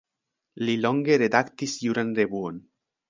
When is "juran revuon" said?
1.85-2.59